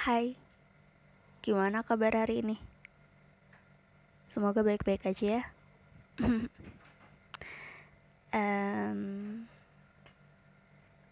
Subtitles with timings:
[0.00, 0.32] Hai,
[1.44, 2.56] gimana kabar hari ini?
[4.24, 5.42] Semoga baik-baik aja ya.
[8.40, 9.00] um,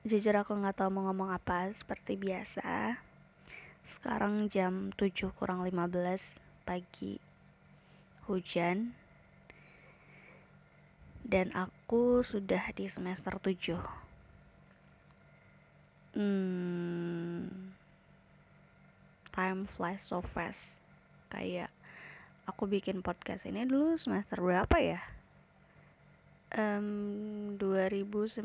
[0.09, 2.97] jujur aku nggak tahu mau ngomong apa seperti biasa.
[3.85, 7.21] Sekarang jam 7 kurang 15 pagi.
[8.25, 8.97] Hujan.
[11.29, 14.09] Dan aku sudah di semester 7.
[16.17, 16.58] Hmm,
[19.49, 20.77] time flies so fast.
[21.33, 21.73] Kayak
[22.45, 25.01] aku bikin podcast ini dulu semester berapa ya?
[26.53, 28.45] Um, 2019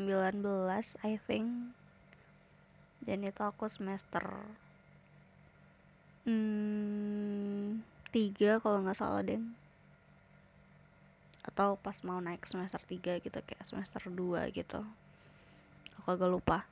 [1.04, 1.76] I think.
[3.04, 4.24] Dan itu aku semester
[6.24, 7.84] hmm,
[8.16, 9.44] tiga kalau nggak salah deh
[11.44, 14.80] atau pas mau naik semester 3 gitu kayak semester 2 gitu.
[16.00, 16.64] Aku agak lupa.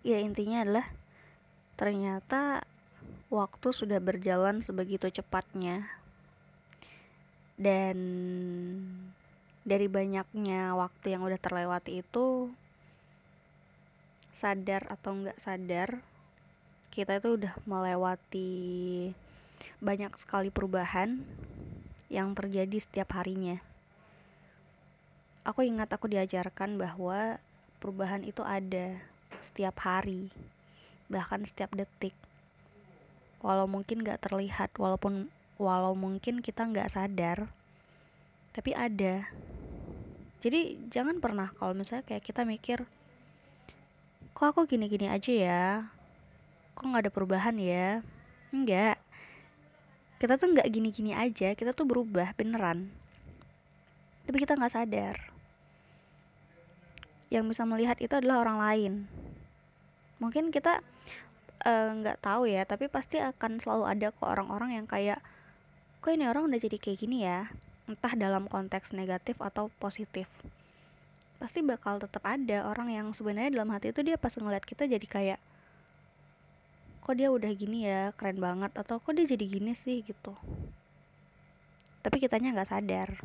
[0.00, 0.88] Ya intinya adalah
[1.82, 2.62] Ternyata
[3.26, 5.90] waktu sudah berjalan sebegitu cepatnya.
[7.58, 7.98] Dan
[9.66, 12.54] dari banyaknya waktu yang udah terlewati itu
[14.30, 16.06] sadar atau nggak sadar
[16.94, 18.54] kita itu udah melewati
[19.82, 21.18] banyak sekali perubahan
[22.14, 23.58] yang terjadi setiap harinya.
[25.42, 27.42] Aku ingat aku diajarkan bahwa
[27.82, 29.02] perubahan itu ada
[29.42, 30.30] setiap hari
[31.12, 32.16] bahkan setiap detik.
[33.44, 35.28] Walau mungkin gak terlihat walaupun
[35.60, 37.52] walau mungkin kita nggak sadar
[38.56, 39.28] tapi ada.
[40.42, 42.88] Jadi jangan pernah kalau misalnya kayak kita mikir
[44.32, 45.64] kok aku gini-gini aja ya?
[46.74, 48.00] Kok nggak ada perubahan ya?
[48.50, 48.98] Enggak
[50.22, 52.94] kita tuh nggak gini-gini aja kita tuh berubah beneran.
[54.22, 55.18] Tapi kita nggak sadar.
[57.26, 58.92] Yang bisa melihat itu adalah orang lain.
[60.22, 60.78] Mungkin kita
[61.62, 65.22] nggak uh, tahu ya tapi pasti akan selalu ada kok orang-orang yang kayak
[66.02, 67.46] kok ini orang udah jadi kayak gini ya?
[67.86, 70.26] Entah dalam konteks negatif atau positif.
[71.38, 75.06] Pasti bakal tetap ada orang yang sebenarnya dalam hati itu dia pas ngeliat kita jadi
[75.06, 75.40] kayak
[77.06, 78.10] kok dia udah gini ya?
[78.18, 78.74] Keren banget.
[78.74, 80.02] Atau kok dia jadi gini sih?
[80.02, 80.34] Gitu.
[82.02, 83.22] Tapi kitanya nggak sadar.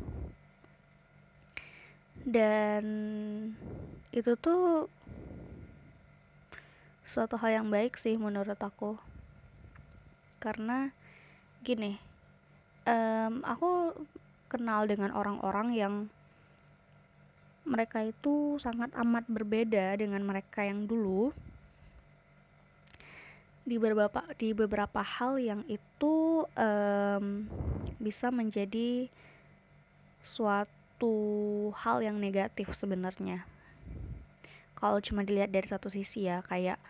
[2.22, 2.84] Dan
[4.14, 4.86] itu tuh
[7.08, 9.00] suatu hal yang baik sih menurut aku.
[10.44, 10.92] Karena
[11.64, 11.96] gini
[12.84, 13.96] um, aku
[14.52, 15.94] kenal dengan orang-orang yang
[17.68, 21.32] mereka itu sangat amat berbeda dengan mereka yang dulu.
[23.68, 27.44] Di beberapa di beberapa hal yang itu um,
[28.00, 29.12] bisa menjadi
[30.24, 31.16] suatu
[31.76, 33.44] hal yang negatif sebenarnya.
[34.72, 36.80] Kalau cuma dilihat dari satu sisi ya kayak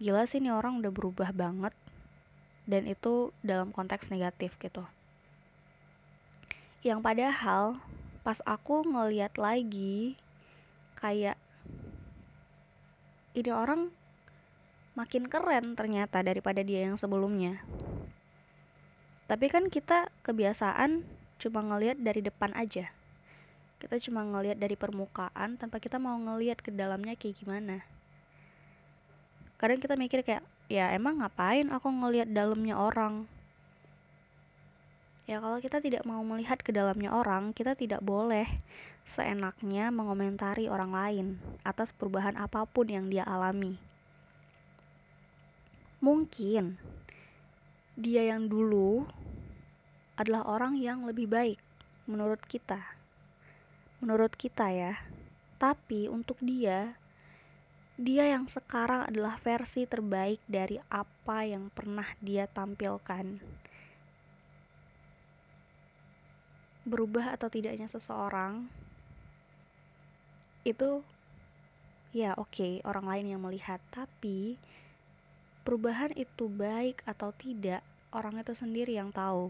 [0.00, 1.76] gila sih nih orang udah berubah banget.
[2.64, 4.88] Dan itu dalam konteks negatif gitu.
[6.80, 7.64] Yang padahal
[8.24, 10.16] pas aku ngeliat lagi
[10.96, 11.36] kayak
[13.36, 13.92] ini orang
[14.96, 17.60] makin keren ternyata daripada dia yang sebelumnya.
[19.28, 21.04] Tapi kan kita kebiasaan
[21.36, 22.88] cuma ngeliat dari depan aja.
[23.80, 27.99] Kita cuma ngeliat dari permukaan tanpa kita mau ngeliat ke dalamnya kayak gimana
[29.60, 30.40] kadang kita mikir kayak
[30.72, 33.28] ya emang ngapain aku ngelihat dalamnya orang?
[35.28, 38.48] Ya kalau kita tidak mau melihat ke dalamnya orang kita tidak boleh
[39.04, 41.26] seenaknya mengomentari orang lain
[41.60, 43.76] atas perubahan apa pun yang dia alami.
[46.00, 46.80] Mungkin
[48.00, 49.04] dia yang dulu
[50.16, 51.60] adalah orang yang lebih baik
[52.08, 52.80] menurut kita
[54.00, 54.96] menurut kita ya.
[55.60, 56.96] Tapi untuk dia
[58.00, 63.36] dia yang sekarang adalah versi terbaik dari apa yang pernah dia tampilkan.
[66.88, 68.72] Berubah atau tidaknya seseorang
[70.64, 71.04] itu
[72.16, 74.56] ya oke okay, orang lain yang melihat tapi
[75.64, 79.48] perubahan itu baik atau tidak orang itu sendiri yang tahu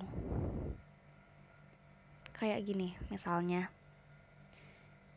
[2.38, 3.74] kayak gini misalnya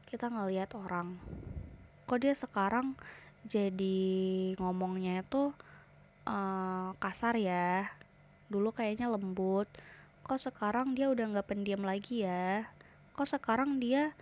[0.10, 1.22] kita ngelihat orang
[2.10, 2.98] kok dia sekarang
[3.44, 4.00] jadi
[4.56, 5.52] ngomongnya itu
[6.28, 7.92] uh, kasar ya.
[8.48, 9.68] Dulu kayaknya lembut.
[10.24, 12.68] Kok sekarang dia udah nggak pendiam lagi ya?
[13.12, 14.16] Kok sekarang dia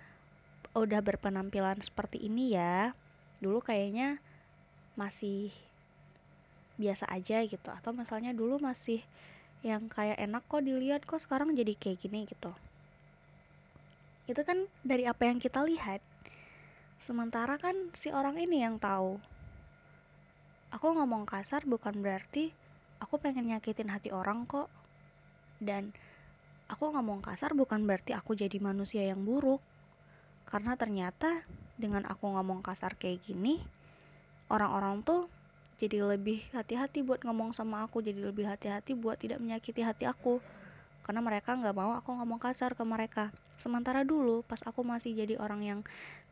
[0.74, 2.98] udah berpenampilan seperti ini ya?
[3.38, 4.18] Dulu kayaknya
[4.98, 5.54] masih
[6.82, 7.70] biasa aja gitu.
[7.70, 9.06] Atau misalnya dulu masih
[9.62, 12.50] yang kayak enak kok dilihat kok sekarang jadi kayak gini gitu.
[14.26, 16.02] Itu kan dari apa yang kita lihat
[17.02, 19.18] Sementara kan si orang ini yang tahu.
[20.70, 22.54] Aku ngomong kasar bukan berarti
[23.02, 24.70] aku pengen nyakitin hati orang kok.
[25.58, 25.98] Dan
[26.70, 29.66] aku ngomong kasar bukan berarti aku jadi manusia yang buruk.
[30.46, 31.42] Karena ternyata
[31.74, 33.58] dengan aku ngomong kasar kayak gini
[34.54, 35.26] orang-orang tuh
[35.82, 40.38] jadi lebih hati-hati buat ngomong sama aku jadi lebih hati-hati buat tidak menyakiti hati aku.
[41.02, 43.34] Karena mereka nggak mau aku ngomong kasar ke mereka.
[43.58, 45.80] Sementara dulu pas aku masih jadi orang yang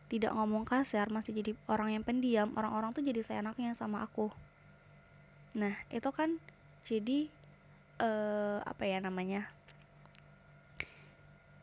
[0.10, 4.34] tidak ngomong kasar masih jadi orang yang pendiam orang-orang tuh jadi seenaknya sama aku.
[5.54, 6.42] Nah itu kan
[6.82, 7.30] jadi
[8.02, 9.46] uh, apa ya namanya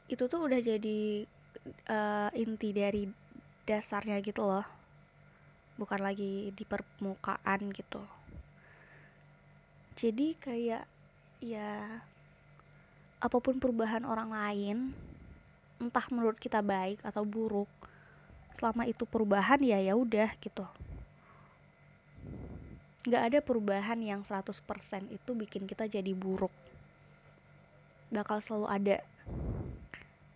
[0.07, 1.27] itu tuh udah jadi
[1.91, 3.11] uh, inti dari
[3.67, 4.63] dasarnya gitu loh.
[5.75, 8.01] Bukan lagi di permukaan gitu.
[9.99, 10.87] Jadi kayak
[11.43, 12.01] ya
[13.17, 14.79] apa pun perubahan orang lain
[15.83, 17.69] entah menurut kita baik atau buruk
[18.57, 20.65] selama itu perubahan ya ya udah gitu.
[23.05, 24.57] Nggak ada perubahan yang 100%
[25.13, 26.51] itu bikin kita jadi buruk.
[28.09, 28.97] Bakal selalu ada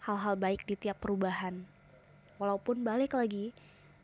[0.05, 1.65] hal-hal baik di tiap perubahan.
[2.37, 3.57] Walaupun balik lagi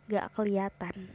[0.06, 1.08] gak kelihatan.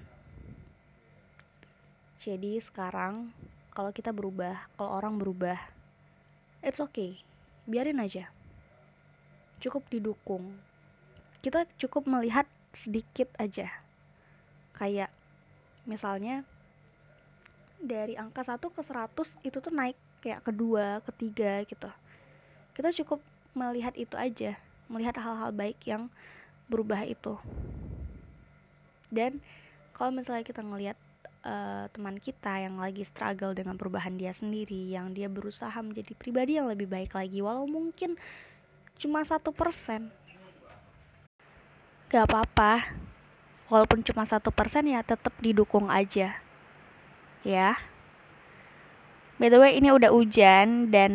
[2.22, 3.34] Jadi sekarang
[3.74, 5.58] kalau kita berubah kalau orang berubah
[6.62, 7.18] it's okay.
[7.66, 8.30] Biarin aja.
[9.62, 10.58] Cukup didukung.
[11.42, 13.70] Kita cukup melihat sedikit aja
[14.76, 15.12] kayak
[15.86, 16.48] misalnya
[17.82, 21.90] dari angka 1 ke 100 itu tuh naik kayak kedua, ketiga gitu.
[22.78, 23.20] Kita cukup
[23.58, 26.08] melihat itu aja, melihat hal-hal baik yang
[26.70, 27.36] berubah itu.
[29.10, 29.42] Dan
[29.98, 30.96] kalau misalnya kita ngelihat
[31.44, 36.62] uh, teman kita yang lagi struggle dengan perubahan dia sendiri yang dia berusaha menjadi pribadi
[36.62, 38.16] yang lebih baik lagi walau mungkin
[39.02, 40.14] cuma satu persen
[42.12, 42.92] gak apa-apa.
[43.72, 46.36] Walaupun cuma satu persen ya tetap didukung aja.
[47.48, 47.80] Ya.
[49.40, 51.14] By the way ini udah hujan dan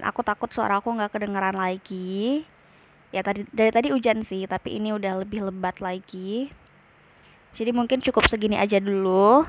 [0.00, 2.46] aku takut suara aku nggak kedengeran lagi.
[3.10, 6.54] Ya tadi dari tadi hujan sih tapi ini udah lebih lebat lagi.
[7.52, 9.42] Jadi mungkin cukup segini aja dulu.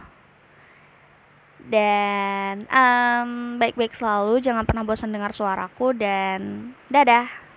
[1.70, 4.42] Dan um, baik-baik selalu.
[4.42, 7.49] Jangan pernah bosan dengar suaraku dan dadah